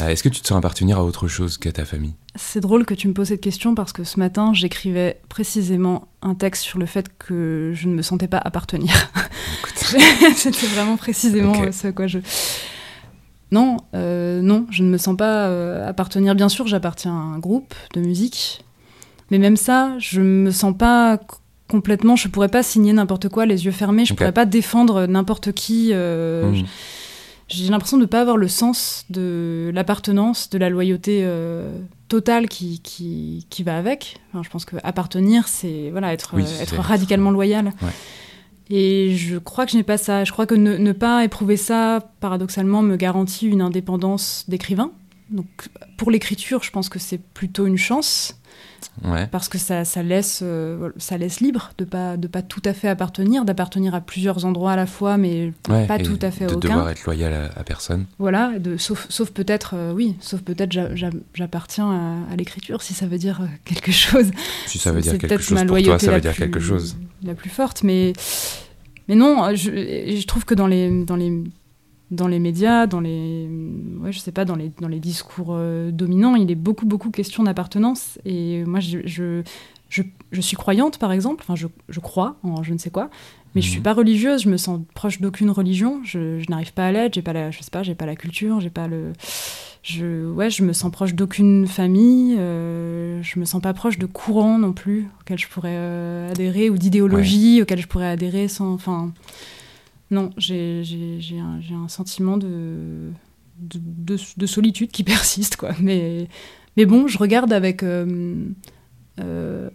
[0.00, 2.14] Euh, est-ce que tu te sens appartenir à autre chose qu'à ta famille?
[2.34, 6.34] C'est drôle que tu me poses cette question parce que ce matin, j'écrivais précisément un
[6.34, 8.92] texte sur le fait que je ne me sentais pas appartenir.
[10.34, 12.18] C'était vraiment précisément ce à quoi je...
[13.52, 16.34] Non, euh, non, je ne me sens pas euh, appartenir.
[16.34, 18.64] Bien sûr, j'appartiens à un groupe de musique,
[19.30, 21.20] mais même ça, je me sens pas
[21.68, 22.16] complètement.
[22.16, 24.06] Je pourrais pas signer n'importe quoi les yeux fermés.
[24.06, 25.92] Je ne pourrais pas défendre n'importe qui.
[25.94, 26.64] Hmm
[27.48, 31.78] j'ai l'impression de ne pas avoir le sens de l'appartenance, de la loyauté euh,
[32.08, 34.16] totale qui, qui, qui, va avec.
[34.32, 37.72] Enfin, je pense que appartenir, c'est voilà, être, être radicalement loyal.
[38.70, 40.24] Et je crois que je n'ai pas ça.
[40.24, 44.90] Je crois que ne, ne, pas éprouver ça, paradoxalement, me garantit une indépendance d'écrivain.
[45.30, 45.46] Donc,
[45.96, 48.38] pour l'écriture, je pense que c'est plutôt une chance.
[49.30, 52.72] Parce que ça, ça laisse, euh, ça laisse libre de pas, de pas tout à
[52.72, 56.48] fait appartenir, d'appartenir à plusieurs endroits à la fois, mais pas tout à fait à
[56.48, 56.56] aucun.
[56.56, 58.06] De devoir être loyal à, personne.
[58.18, 60.72] Voilà, de, sauf, sauf peut-être, euh, oui, sauf peut-être
[61.34, 64.30] j'appartiens à, l'écriture, si ça veut dire euh, quelque chose.
[64.66, 66.96] Si ça veut dire quelque chose pour toi, ça veut dire quelque chose.
[67.22, 68.12] La plus forte, mais,
[69.08, 71.42] mais non, je, je trouve que dans les, dans les
[72.10, 73.48] dans les médias, dans les,
[74.00, 77.10] ouais, je sais pas, dans les, dans les discours euh, dominants, il est beaucoup, beaucoup
[77.10, 78.18] question d'appartenance.
[78.24, 79.42] Et moi, je, je,
[79.88, 83.10] je, suis croyante, par exemple, enfin, je, je, crois en je ne sais quoi,
[83.54, 83.84] mais je suis mhm.
[83.84, 87.22] pas religieuse, je me sens proche d'aucune religion, je, je n'arrive pas à l'être, j'ai
[87.22, 89.12] pas la, je sais pas, j'ai pas la culture, j'ai pas le,
[89.84, 94.06] je, ouais, je me sens proche d'aucune famille, euh, je me sens pas proche de
[94.06, 98.72] courants non plus auxquels je pourrais euh, adhérer ou d'idéologie auxquelles je pourrais adhérer sans,
[98.72, 99.12] enfin.
[100.10, 100.82] Non, j'ai
[101.38, 103.10] un, un, sentiment de
[103.58, 105.72] de, de, solitude qui persiste, quoi.
[105.80, 106.28] Mais,
[106.76, 108.44] mais bon, je regarde avec, euh,
[109.20, 109.70] euh,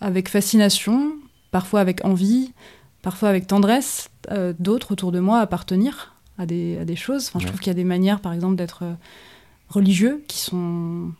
[0.00, 1.12] avec fascination
[1.50, 2.52] parfois avec envie,
[3.02, 4.10] parfois avec tendresse,
[4.58, 7.28] d'autres autour de moi appartenir à des, à des choses.
[7.28, 8.84] Enfin, je trouve qu'il y a des manières, par exemple, d'être
[9.68, 11.10] religieux qui sont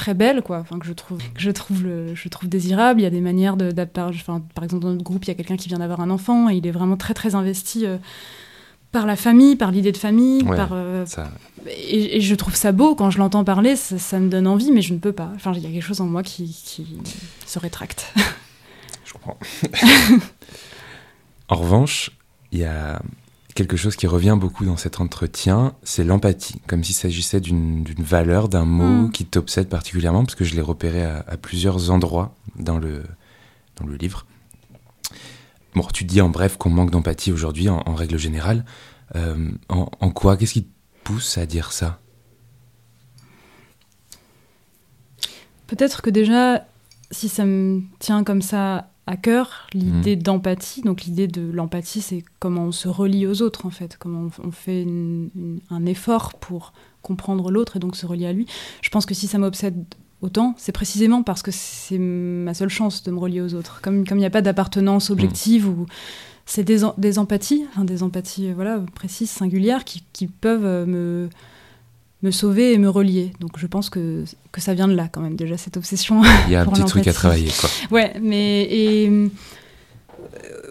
[0.00, 0.58] très belles, quoi.
[0.58, 3.00] Enfin, que je trouve, que je trouve, le, je trouve désirable.
[3.00, 5.34] Il y a des manières de, enfin, par exemple, dans notre groupe, il y a
[5.34, 7.86] quelqu'un qui vient d'avoir un enfant et il est vraiment très, très investi
[8.92, 11.04] par la famille, par l'idée de famille, par, euh,
[11.66, 14.92] et, je trouve ça beau quand je l'entends parler, ça, me donne envie, mais je
[14.94, 15.30] ne peux pas.
[15.36, 16.56] Enfin, il y a quelque chose en moi qui,
[17.46, 18.12] se rétracte.
[19.04, 19.38] Je comprends.
[21.48, 22.10] en revanche,
[22.52, 23.00] il y a
[23.54, 28.48] quelque chose qui revient beaucoup dans cet entretien, c'est l'empathie, comme s'il s'agissait d'une valeur,
[28.48, 29.12] d'un mot mm.
[29.12, 33.02] qui t'obsède particulièrement, parce que je l'ai repéré à, à, plusieurs endroits dans le,
[33.76, 34.26] dans le livre.
[35.74, 38.64] Bon, tu dis en bref qu'on manque d'empathie aujourd'hui, en, règle générale.
[39.14, 40.70] Euh, en, quoi Qu'est-ce qui te
[41.04, 42.00] pousse à dire ça?
[45.66, 46.66] Peut-être que déjà,
[47.12, 50.22] si ça me tient comme ça à cœur, l'idée mmh.
[50.22, 54.30] d'empathie, donc l'idée de l'empathie, c'est comment on se relie aux autres, en fait, comment
[54.42, 54.86] on, fait
[55.70, 58.46] un effort pour comprendre l'autre et donc se relier à lui.
[58.82, 59.84] Je pense que si ça m'obsède
[60.22, 63.80] autant, c'est précisément parce que c'est ma seule chance de me relier aux autres.
[63.82, 65.86] Comme il n'y a pas d'appartenance objective ou
[66.46, 71.28] c'est des, des, empathies, des empathies voilà précises, singulières, qui, qui, peuvent me
[72.22, 73.32] me sauver et me relier.
[73.40, 76.22] Donc je pense que, que ça vient de là quand même déjà cette obsession.
[76.46, 77.70] Il y a un petit truc à travailler quoi.
[77.90, 79.28] Ouais, mais et euh,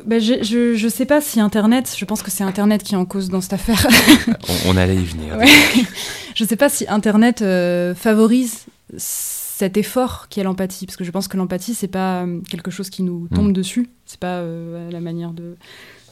[0.05, 2.97] bah, je, je, je, sais pas si Internet, je pense que c'est Internet qui est
[2.97, 3.87] en cause dans cette affaire.
[4.67, 5.37] on, allait y venir.
[5.37, 5.47] Ouais.
[6.35, 7.39] je sais pas si Internet
[7.95, 8.65] favorise
[9.59, 12.71] cet effort qui est l'empathie parce que je pense que l'empathie c'est pas euh, quelque
[12.71, 13.53] chose qui nous tombe mm.
[13.53, 15.57] dessus c'est pas euh, la manière de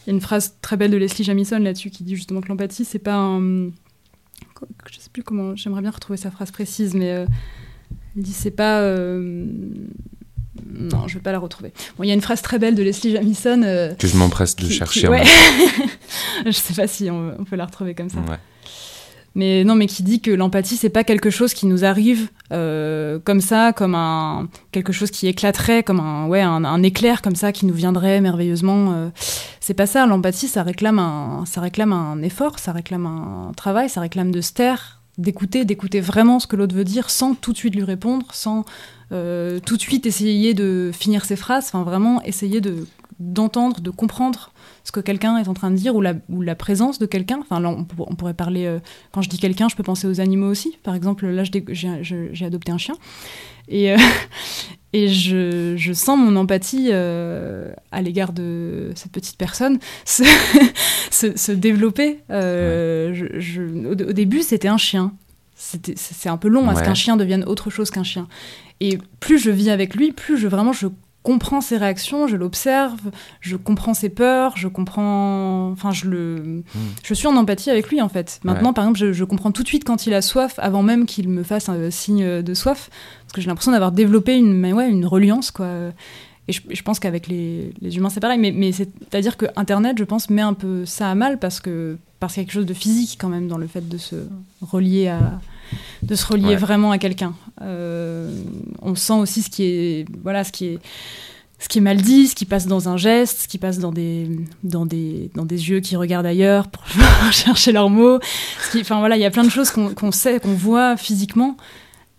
[0.05, 2.49] il y a une phrase très belle de Leslie Jamison là-dessus qui dit justement que
[2.49, 3.69] l'empathie c'est pas un
[4.91, 7.25] je sais plus comment j'aimerais bien retrouver sa phrase précise mais euh,
[8.15, 8.81] elle dit c'est pas
[10.73, 11.71] non, je vais pas la retrouver.
[11.97, 13.61] Bon, il y a une phrase très belle de Leslie Jamison.
[13.97, 15.07] que je m'empresse de chercher.
[15.07, 15.23] Ouais.
[16.45, 18.19] je sais pas si on, on, peut la retrouver comme ça.
[18.21, 18.39] Ouais
[19.35, 23.19] mais non, mais qui dit que l'empathie c'est pas quelque chose qui nous arrive euh,
[23.23, 27.51] comme ça, comme un quelque chose qui éclaterait, comme un ouais un, éclair comme ça
[27.51, 28.93] qui nous viendrait merveilleusement.
[28.93, 29.09] Euh.
[29.59, 30.05] c'est pas ça.
[30.07, 34.41] L'empathie, ça réclame un ça réclame un effort, ça réclame un travail, ça réclame de
[34.41, 37.83] se taire, d'écouter, d'écouter vraiment ce que l'autre veut dire, sans tout de suite lui
[37.83, 38.65] répondre, sans
[39.11, 41.65] euh, tout de suite essayer de finir ses phrases.
[41.67, 42.85] Enfin, vraiment essayer de
[43.19, 44.51] d'entendre, de comprendre
[44.87, 47.39] ce que quelqu'un est en train de dire ou la, ou la présence de quelqu'un.
[47.41, 47.83] Enfin, là, on,
[48.15, 48.79] pourrait parler, euh,
[49.11, 50.77] quand je dis quelqu'un, je peux penser aux animaux aussi.
[50.81, 52.95] Par exemple, là, j'ai adopté un chien.
[53.67, 53.97] Et, euh,
[54.93, 60.23] et je, je, sens mon empathie euh, à l'égard de cette petite personne se,
[61.11, 62.19] se, développer.
[62.29, 65.11] Je, au, début, c'était un chien.
[65.53, 68.29] C'est un peu long à ce qu'un chien devienne autre chose qu'un chien.
[68.79, 70.87] Et plus je vis avec lui, plus je vraiment je
[71.27, 73.01] comprends ses réactions, je l'observe,
[73.41, 75.71] je comprends ses peurs, je comprends.
[75.71, 76.63] Enfin, je le.
[76.73, 76.79] Hmm.
[77.03, 78.39] Je suis en empathie avec lui, en fait.
[78.45, 81.27] Maintenant, par exemple, je, comprends tout de suite quand il a soif, avant même qu'il
[81.27, 82.89] me fasse un signe de soif,
[83.23, 85.67] parce que j'ai l'impression d'avoir développé une, ouais, une reliance, quoi.
[86.47, 88.39] Et je, pense qu'avec les, les, humains, c'est pareil.
[88.39, 91.97] Mais, mais c'est-à-dire que Internet, je pense, met un peu ça à mal parce que
[92.21, 94.15] parce qu'il y a quelque chose de physique quand même dans le fait de se
[94.61, 95.39] relier à
[96.03, 97.33] de se relier vraiment à quelqu'un.
[97.61, 98.31] Euh,
[98.81, 100.79] on sent aussi ce qui est, voilà, ce qui est,
[101.59, 103.91] ce qui est mal dit, ce qui passe dans un geste, ce qui passe dans
[103.91, 104.29] des,
[104.63, 106.83] dans des, dans des yeux qui regardent ailleurs pour
[107.31, 108.19] chercher leurs mots.
[108.79, 111.57] enfin voilà, il y a plein de choses qu'on sait, qu'on voit physiquement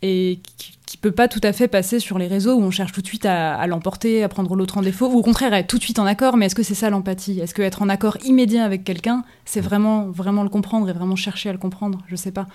[0.02, 2.92] et qui, ne peut pas tout à fait passer sur les réseaux où on cherche
[2.92, 5.78] tout de suite à, l'emporter, à prendre l'autre en défaut, ou au contraire être tout
[5.78, 6.36] de suite en accord.
[6.36, 7.38] Mais est-ce que c'est ça l'empathie?
[7.40, 11.14] Est-ce que être en accord immédiat avec quelqu'un, c'est vraiment, vraiment le comprendre et vraiment
[11.14, 12.00] chercher à le comprendre?
[12.08, 12.46] Je sais pas.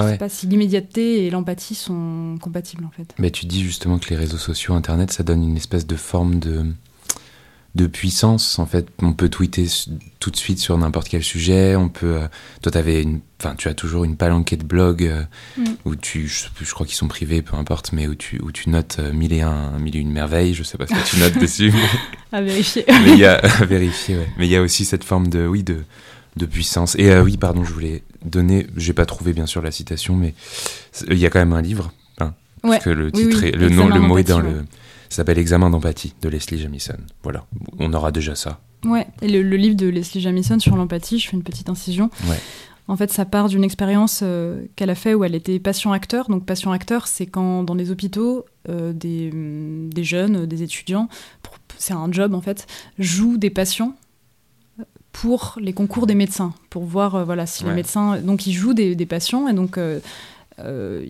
[0.00, 3.14] Je ne sais pas si l'immédiateté et l'empathie sont compatibles en fait.
[3.18, 6.38] Mais tu dis justement que les réseaux sociaux, Internet, ça donne une espèce de forme
[6.38, 6.64] de,
[7.74, 8.58] de puissance.
[8.58, 9.66] En fait, on peut tweeter
[10.20, 11.74] tout de suite sur n'importe quel sujet.
[11.76, 12.16] On peut.
[12.16, 12.28] Euh,
[12.62, 15.22] toi, avais une, enfin, tu as toujours une palanquée de blogs euh,
[15.56, 15.64] mm.
[15.84, 18.96] où tu, je, crois qu'ils sont privés, peu importe, mais où tu, où tu notes
[19.00, 20.54] euh, mille et un, mille et une merveilles.
[20.54, 21.72] Je sais pas ce que tu notes dessus.
[22.30, 22.84] à vérifier.
[22.88, 24.16] mais il y a à vérifier.
[24.16, 24.28] Ouais.
[24.38, 25.82] Mais il y a aussi cette forme de, oui, de,
[26.36, 26.96] de puissance.
[26.96, 30.34] Et oui, pardon, je voulais donné, j'ai pas trouvé bien sûr la citation, mais
[31.08, 34.00] il y a quand même un livre, hein, parce que le titre, le nom, le
[34.00, 34.64] mot est dans le,
[35.14, 36.96] ça s'appelle Examen d'empathie de Leslie Jamison.
[37.22, 37.44] Voilà,
[37.78, 38.60] on aura déjà ça.
[38.84, 42.10] Ouais, et le, livre de Leslie Jamison sur l'empathie, je fais une petite incision.
[42.28, 42.38] Ouais.
[42.88, 46.28] En fait, ça part d'une expérience euh, qu'elle a fait où elle était patient-acteur.
[46.28, 51.08] Donc, patient-acteur, c'est quand dans les hôpitaux, euh, des, des, jeunes, des étudiants,
[51.78, 52.66] c'est un job en fait,
[52.98, 53.96] jouent des patients
[55.14, 58.74] pour les concours des médecins, pour voir euh, voilà si les médecins donc ils jouent
[58.74, 60.00] des, patients et donc euh,
[60.60, 61.04] euh,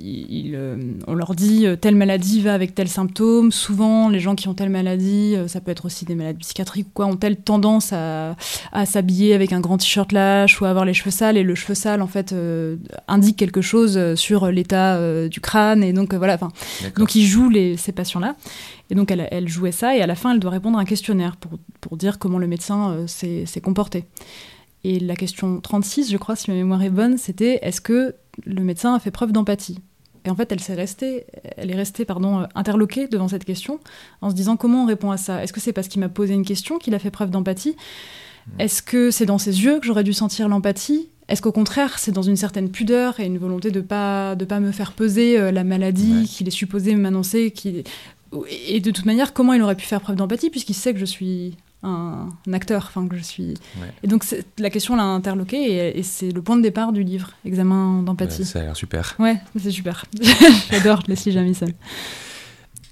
[0.54, 0.76] euh,
[1.06, 3.52] on leur dit euh, telle maladie va avec tel symptôme.
[3.52, 6.92] Souvent, les gens qui ont telle maladie, ça peut être aussi des maladies psychiatriques ou
[6.94, 8.36] quoi, ont telle tendance à,
[8.86, 11.36] s'habiller avec un grand t-shirt lâche ou à avoir les cheveux sales.
[11.36, 12.34] Et le cheveu sale, en fait,
[13.08, 15.82] indique quelque chose sur l'état du crâne.
[15.82, 16.38] Et donc, voilà.
[16.96, 18.36] Donc, ils jouent ces patients-là.
[18.90, 19.96] Et donc, elle, elle, jouait ça.
[19.96, 22.46] Et à la fin, elle doit répondre à un questionnaire pour, pour dire comment le
[22.46, 24.04] médecin s'est comporté.
[24.84, 28.62] Et la question 36, je crois, si ma mémoire est bonne, c'était est-ce que le
[28.62, 29.78] médecin a fait preuve d'empathie?
[30.26, 33.80] Et en fait, elle, s'est restée, elle est restée pardon, euh, interloquée devant cette question
[34.20, 35.42] en se disant comment on répond à ça?
[35.42, 37.76] Est-ce que c'est parce qu'il m'a posé une question qu'il a fait preuve d'empathie?
[38.58, 41.08] Est-ce que c'est dans ses yeux que j'aurais dû sentir l'empathie?
[41.28, 44.60] Est-ce qu'au contraire, c'est dans une certaine pudeur et une volonté de pas de pas
[44.60, 47.52] me faire peser euh, la maladie qu'il est supposé m'annoncer
[48.68, 51.04] et de toute manière, comment il aurait pu faire preuve d'empathie puisqu'il sait que je
[51.04, 53.54] suis un, acteur, enfin que je suis.
[54.02, 54.24] Et donc
[54.58, 58.44] la question l'a interloqué et, c'est le point de départ du livre, Examen d'empathie.
[58.44, 59.14] ça a l'air super.
[59.18, 60.04] Ouais, c'est super.
[60.70, 61.68] J'adore Leslie Jamison.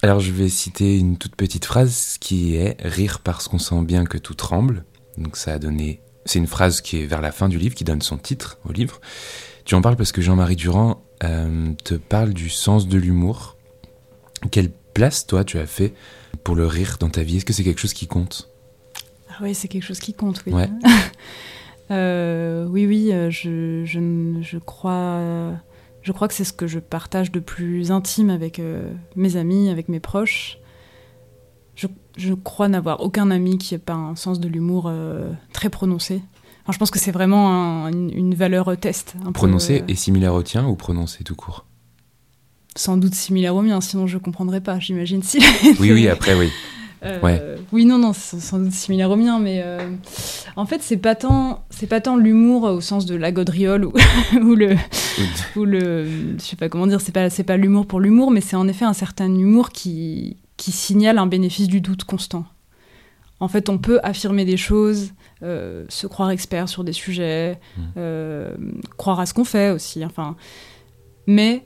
[0.03, 4.05] Alors je vais citer une toute petite phrase qui est rire parce qu'on sent bien
[4.05, 4.85] que tout tremble.
[5.17, 6.01] Donc ça a donné.
[6.25, 8.73] C'est une phrase qui est vers la fin du livre, qui donne son titre au
[8.73, 9.01] livre.
[9.65, 13.57] Tu en parles parce que Jean-Marie Durand euh, te parle du sens de l'humour.
[14.51, 15.95] Quelle place toi tu as fait
[16.43, 17.37] pour le rire dans ta vie?
[17.37, 18.52] Est-ce que c'est quelque chose qui compte?
[19.43, 20.53] Oui, c'est quelque chose qui compte, oui.
[21.91, 25.21] Euh, oui, oui, euh, je, je, crois,
[26.01, 29.69] je crois que c'est ce que je partage de plus intime avec euh, mes amis,
[29.69, 30.59] avec mes proches.
[31.75, 34.91] Je, je crois n'avoir aucun ami qui n'ait pas un sens de l'humour
[35.53, 36.23] très prononcé.
[36.71, 39.15] je pense que c'est vraiment une, valeur test.
[39.35, 41.67] prononcé est similaire au tien ou prononcé tout court?
[42.75, 45.23] Sans doute similaire au mien, sinon je ne comprendrais pas, j'imagine.
[45.23, 45.41] Si...
[45.79, 46.49] oui, oui, après, oui.
[47.05, 49.91] Euh, oui, non, non, c'est sans doute similaire au mien, mais euh,
[50.57, 53.93] en fait, c'est pas tant, c'est pas tant l'humour au sens de la gaudriole ou,
[54.41, 54.77] ou le,
[55.57, 56.07] ou le,
[56.39, 58.69] je sais pas comment dire, c'est pas, c'est pas l'humour pour l'humour, mais c'est en
[58.69, 62.45] effet un certain humour qui, qui signale un bénéfice du doute constant.
[63.41, 65.13] En fait, on peut affirmer des choses,
[65.43, 68.61] euh, se croire expert sur des sujets, mmh.
[68.97, 70.37] croire à ce qu'on fait aussi, enfin,
[71.27, 71.65] mais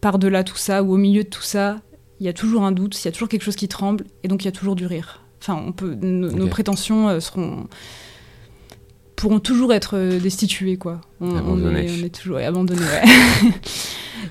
[0.00, 1.78] par-delà tout ça ou au milieu de tout ça,
[2.20, 4.28] il y a toujours un doute, il y a toujours quelque chose qui tremble, et
[4.28, 5.22] donc il y a toujours du rire.
[5.40, 7.68] Enfin, on peut, nos prétentions euh, seront
[9.16, 11.00] pourront toujours être euh, destituées, quoi.
[11.20, 12.82] On, on, est, toujours abandonné.
[12.82, 13.54] Ouais.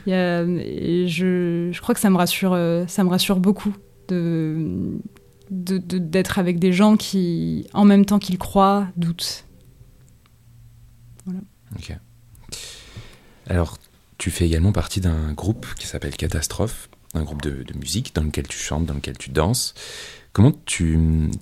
[1.08, 3.76] je, je, crois que ça me rassure, euh, ça me rassure beaucoup
[4.08, 5.00] de
[5.52, 9.45] d'être avec des gens qui, en même temps qu'ils croient, doutent.
[11.26, 11.41] Voilà.
[11.76, 11.95] Ok.
[13.48, 13.78] Alors,
[14.17, 18.47] tu fais également partie d'un groupe qui s'appelle Catastrophe un groupe de, musique dans lequel
[18.47, 19.73] tu chantes, dans lequel tu danses.
[20.34, 20.99] Comment tu,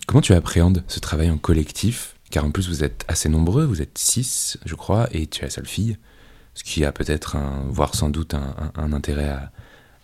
[0.07, 2.15] comment tu appréhendes ce travail en collectif?
[2.29, 5.43] Car en plus, vous êtes assez nombreux, vous êtes six, je crois, et tu es
[5.45, 5.97] la seule fille,
[6.53, 9.51] ce qui a peut-être, un, voire sans doute, un, intérêt à,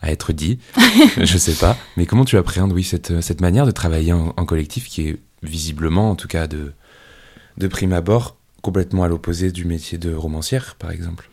[0.04, 0.60] être dit.
[1.18, 1.76] je sais pas.
[1.98, 6.12] Mais comment tu appréhendes, oui, cette, cette manière de travailler en, collectif qui est visiblement,
[6.12, 6.74] en tout cas de,
[7.58, 11.30] de prime abord, complètement à l'opposé du métier de romancière, par exemple?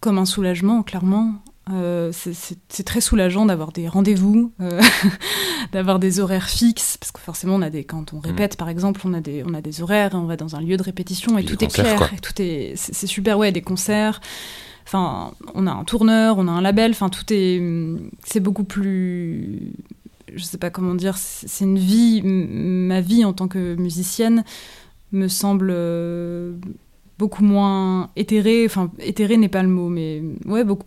[0.00, 1.42] Comme un soulagement, clairement.
[1.72, 4.80] Euh, c'est très soulageant d'avoir des rendez-vous, euh,
[5.72, 8.56] d'avoir des horaires fixes, parce que forcément, on a des, quand on répète, mm.
[8.56, 10.82] par exemple, on a des, on a des horaires, on va dans un lieu de
[10.84, 14.20] répétition et, tout est clair, et tout est, c'est super, ouais, des concerts.
[14.86, 17.60] Enfin, on a un tourneur, on a un label, enfin, tout est,
[18.22, 19.72] c'est beaucoup plus,
[20.32, 24.44] je sais pas comment dire, c'est une vie, ma vie en tant que musicienne
[25.10, 26.54] me semble euh,
[27.18, 30.86] beaucoup moins éthérée, enfin, éthérée n'est pas le mot, mais ouais, beaucoup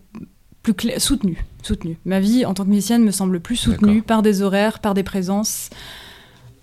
[0.74, 1.98] plus soutenu, soutenu.
[2.06, 5.04] Ma vie en tant que musicienne me semble plus soutenue par des horaires, par des
[5.04, 5.70] présences,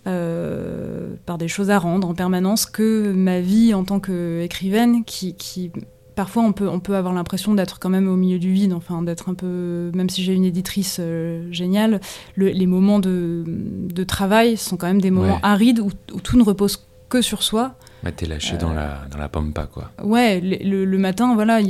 [0.07, 5.35] euh, par des choses à rendre en permanence que ma vie en tant qu'écrivaine qui,
[5.35, 5.73] qui
[6.15, 9.03] parfois on peut, on peut avoir l'impression d'être quand même au milieu du vide, enfin
[9.03, 12.01] d'être un peu, même si j'ai une éditrice euh, géniale,
[12.37, 15.91] les moments de, de, travail sont quand même des moments arides où,
[16.21, 17.75] tout ne repose que sur soi.
[18.05, 19.91] Ouais, t'es lâché dans, la, dans la pampa, quoi.
[20.03, 21.61] Ouais, le, le matin, voilà,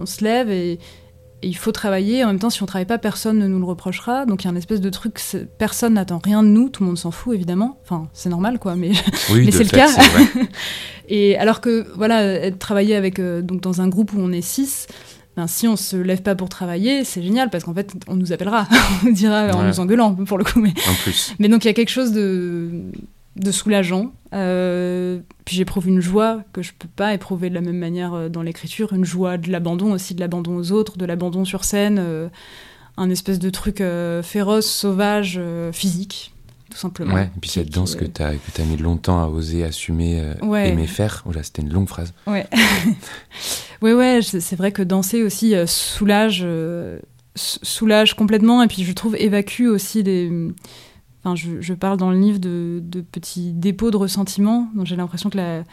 [0.00, 0.78] on se lève et
[1.44, 2.24] il faut travailler.
[2.24, 4.26] En même temps, si on travaille pas, personne ne nous le reprochera.
[4.26, 5.20] Donc il y a un espèce de truc,
[5.58, 7.78] personne n'attend rien de nous, tout le monde s'en fout évidemment.
[7.82, 8.92] Enfin, c'est normal quoi, mais,
[9.34, 9.90] mais c'est le cas.
[11.08, 14.86] et alors que voilà, travailler avec euh, donc dans un groupe où on est six.
[15.36, 18.32] Ben, si on se lève pas pour travailler, c'est génial parce qu'en fait, on nous
[18.32, 18.68] appellera,
[19.02, 20.60] on nous dira en nous engueulant pour le coup.
[20.60, 21.34] Mais, en plus.
[21.40, 22.70] mais donc il y a quelque chose de,
[23.36, 24.12] de soulageant.
[24.32, 28.28] Euh, puis j'éprouve une joie que je peux pas éprouver de la même manière euh,
[28.28, 31.98] dans l'écriture, une joie de l'abandon aussi, de l'abandon aux autres, de l'abandon sur scène,
[32.00, 32.28] euh,
[32.96, 33.82] un espèce de truc
[34.22, 35.40] féroce, sauvage,
[35.72, 36.32] physique.
[36.70, 37.14] tout simplement.
[37.14, 40.20] Ouais, et puis cette danse que tu as, que as mis longtemps à oser assumer,
[40.20, 41.24] euh, aimer faire.
[41.26, 42.12] Oh là, c'était une longue phrase.
[42.28, 42.46] Ouais.
[43.82, 46.46] ouais, ouais, c'est vrai que danser aussi soulage,
[47.34, 50.30] soulage complètement, et puis je trouve évacue aussi des.
[51.24, 54.96] Enfin, je, je parle dans le livre de, de petits dépôts de ressentiment, donc j'ai
[54.96, 55.64] l'impression que la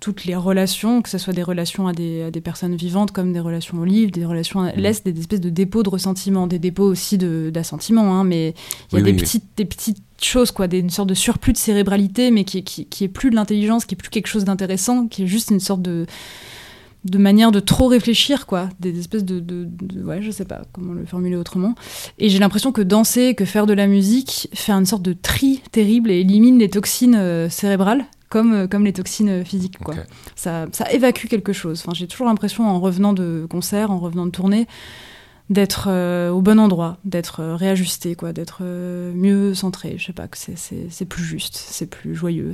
[0.00, 3.32] toutes les relations, que ce soit des relations à des, à des, personnes vivantes comme
[3.32, 4.76] des relations au livre, des relations à, mmh.
[4.76, 8.54] laissent des espèces de dépôts de ressentiment, des dépôts aussi d'assentiment, hein, mais
[8.92, 11.58] il y a des, petites, des petites choses, quoi, des, une sorte de surplus de
[11.58, 15.08] cérébralité, mais qui, qui, qui est plus de l'intelligence, qui est plus quelque chose d'intéressant,
[15.08, 16.06] qui est juste une sorte de,
[17.04, 20.62] de manière de trop réfléchir, quoi, des espèces de, de, de, ouais, je sais pas
[20.72, 21.74] comment le formuler autrement.
[22.18, 25.62] Et j'ai l'impression que danser, que faire de la musique, fait une sorte de tri
[25.72, 29.78] terrible et élimine les toxines euh, cérébrales comme, euh, comme les toxines physiques.
[29.78, 29.94] Quoi.
[30.34, 31.82] Ça, ça, évacue quelque chose.
[31.82, 34.66] Enfin, J'ai toujours l'impression, en revenant de concert, en revenant de tournée,
[35.50, 39.96] d'être euh, au bon endroit, d'être euh, réajusté, quoi, d'être mieux centré.
[39.98, 42.52] Je sais pas, c'est plus juste, c'est plus joyeux.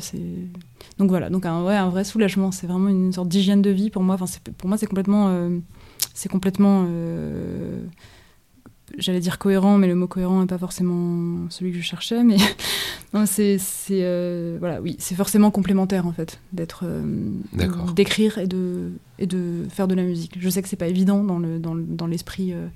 [0.98, 2.52] Donc voilà, donc un, ouais, un vrai soulagement.
[2.52, 4.14] C'est vraiment une sorte d'hygiène de vie pour moi.
[4.14, 4.26] Enfin,
[4.58, 5.50] pour moi, c'est complètement.
[6.14, 6.86] c'est complètement
[8.98, 12.22] j'allais dire cohérent, mais le mot cohérent n'est pas forcément celui que je cherchais.
[12.22, 12.36] Mais
[13.26, 13.58] c'est,
[13.90, 17.30] euh, voilà, oui, c'est forcément complémentaire en fait, d'être, euh,
[17.94, 20.36] d'écrire et de et de faire de la musique.
[20.38, 22.52] Je sais que c'est pas évident dans le dans, dans l'esprit.
[22.52, 22.66] Euh,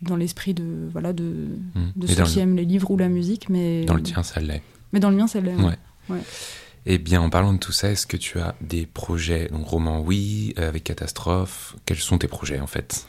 [0.00, 1.24] dans l'esprit de voilà de,
[1.74, 1.80] mmh.
[1.96, 4.62] de ceux qui aiment les livres ou la musique mais dans le tien ça l'est
[4.92, 5.76] mais dans le mien ça l'est ouais.
[6.08, 6.20] ouais.
[6.86, 10.00] Eh bien, en parlant de tout ça, est-ce que tu as des projets, donc roman
[10.00, 13.06] oui, avec catastrophe Quels sont tes projets en fait?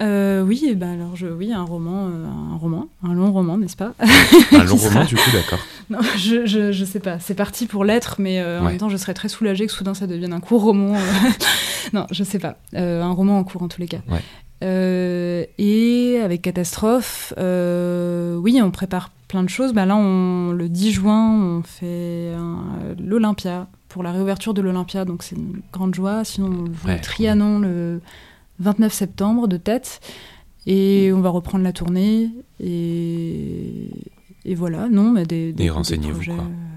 [0.00, 3.76] Euh, oui, bah alors je, oui, un roman, euh, un roman, un long roman, n'est-ce
[3.76, 3.92] pas?
[4.52, 5.58] Un long roman, du coup, d'accord.
[5.90, 7.18] Non, je, je, je, sais pas.
[7.18, 9.92] C'est parti pour l'être, mais euh, en même temps, je serais très soulagée que soudain
[9.92, 10.94] ça devienne un court roman.
[11.92, 12.56] non, je sais pas.
[12.72, 13.98] un roman en cours, en tous les cas.
[14.62, 19.74] et avec Catastrophe, oui, on prépare plein de choses.
[19.74, 22.32] Bah là, on, le 10 juin, on fait
[22.98, 26.24] l'Olympia pour la réouverture de l'Olympia, donc c'est une grande joie.
[26.24, 28.00] Sinon, on joue Trianon le
[28.58, 30.00] 29 septembre de tête.
[30.66, 32.30] Et on va reprendre la tournée.
[32.60, 33.90] Et,
[34.44, 36.30] et voilà, non, mais des, des, renseignez-vous.
[36.30, 36.36] Euh,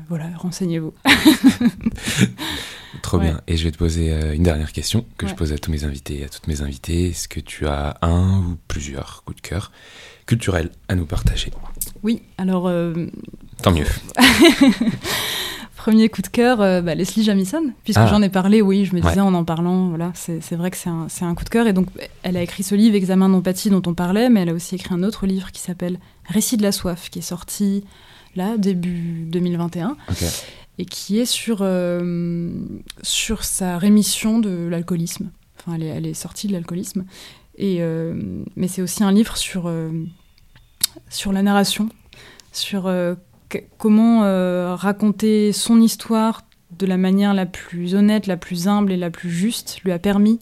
[0.09, 0.93] voilà, renseignez-vous.
[3.01, 3.41] Trop bien.
[3.47, 5.83] Et je vais te poser euh, une dernière question que je pose à tous mes
[5.83, 7.09] invités à toutes mes invitées.
[7.09, 9.71] Est-ce que tu as un ou plusieurs coups de cœur
[10.25, 11.51] culturels à nous partager?
[12.01, 12.67] Oui, alors.
[12.67, 13.07] Euh,
[13.61, 13.85] Tant mieux.
[15.85, 18.07] Premier coup de cœur, euh, bah, Leslie Jamison, puisque ah.
[18.07, 20.89] j'en ai parlé, oui, je me disais en en parlant, voilà, c'est vrai que c'est
[20.89, 21.67] un, un, coup de cœur.
[21.67, 21.89] Et donc,
[22.23, 24.95] elle a écrit ce livre, Examen d'empathie, dont on parlait, mais elle a aussi écrit
[24.95, 27.83] un autre livre qui s'appelle Récit de la soif, qui est sorti
[28.35, 29.95] là, début 2021.
[30.79, 32.49] Et qui est sur, euh,
[33.03, 35.29] sur sa rémission de l'alcoolisme.
[35.59, 37.05] Enfin, elle est, elle est, sortie de l'alcoolisme.
[37.59, 39.71] Et, euh, mais c'est aussi un livre sur,
[41.11, 41.89] sur la narration,
[42.51, 42.89] sur
[43.77, 46.43] comment euh, raconter son histoire
[46.77, 49.99] de la manière la plus honnête, la plus humble et la plus juste lui a
[49.99, 50.39] permis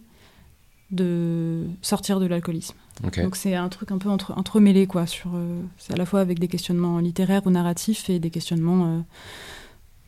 [0.91, 2.75] de sortir de l'alcoolisme.
[3.01, 5.07] Donc c'est un truc un peu entre, entremêlé, quoi.
[5.07, 8.85] Sur, euh, c'est à la fois avec des questionnements littéraires ou narratifs et des questionnements,
[8.85, 8.99] euh,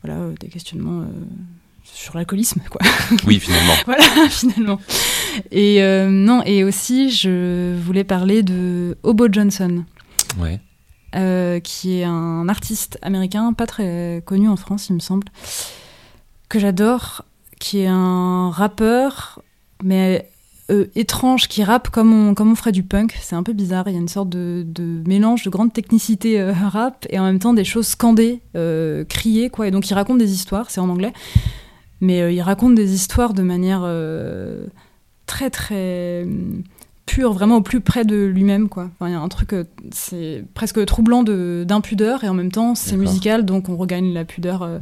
[0.04, 1.04] voilà, des questionnements
[1.84, 2.80] sur l'alcoolisme, quoi.
[3.26, 3.74] Oui, finalement.
[3.86, 4.80] voilà, finalement.
[5.50, 9.84] Et non, et aussi je voulais parler de Hobo Johnson.
[10.38, 10.60] Ouais.
[11.16, 15.26] Euh, qui est un artiste américain, pas très connu en France, il me semble,
[16.50, 17.24] que j'adore,
[17.58, 19.40] qui est un rappeur,
[19.82, 20.28] mais
[20.70, 23.16] euh, étrange, qui rappe comme on, comme on ferait du punk.
[23.22, 24.66] C'est un peu bizarre, il y a une sorte de,
[25.06, 28.42] mélange de grande technicité euh, rap et en même temps des choses scandées,
[29.08, 29.68] criées, quoi.
[29.68, 31.14] Et donc il raconte des histoires, c'est en anglais,
[32.02, 33.88] mais il raconte des histoires de manière
[35.24, 36.26] très très
[37.06, 38.90] pur, vraiment au plus près de lui-même, quoi.
[39.00, 42.96] Il y a un truc, euh, c'est presque troublant d'impudeur et en même temps c'est
[42.96, 44.80] musical, donc on regagne la pudeur euh,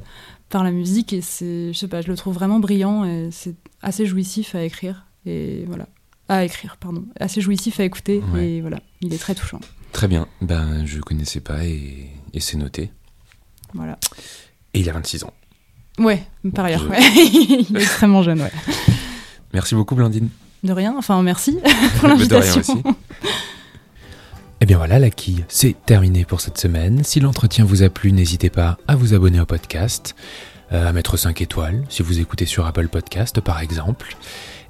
[0.48, 3.54] par la musique et c'est, je sais pas, je le trouve vraiment brillant et c'est
[3.82, 5.86] assez jouissif à écrire et voilà,
[6.28, 9.60] à écrire, pardon, assez jouissif à écouter et voilà, il est très touchant.
[9.92, 12.10] Très bien, ben je connaissais pas et,
[12.40, 12.90] c'est noté.
[13.74, 13.98] Voilà.
[14.72, 15.32] Et il a 26 ans.
[15.98, 16.84] Ouais, par ailleurs,
[17.16, 18.52] il est extrêmement jeune, ouais.
[19.52, 20.28] Merci beaucoup Blandine.
[20.64, 21.58] De rien, enfin merci
[21.98, 22.62] pour l'invitation.
[22.62, 22.82] Et
[24.62, 27.04] eh bien voilà, la quille, c'est terminé pour cette semaine.
[27.04, 30.16] Si l'entretien vous a plu, n'hésitez pas à vous abonner au podcast,
[30.72, 34.16] euh, à mettre 5 étoiles si vous écoutez sur Apple Podcast par exemple.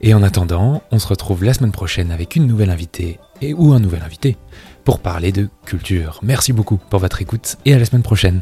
[0.01, 3.73] Et en attendant, on se retrouve la semaine prochaine avec une nouvelle invitée et ou
[3.73, 4.37] un nouvel invité
[4.83, 6.19] pour parler de culture.
[6.23, 8.41] Merci beaucoup pour votre écoute et à la semaine prochaine.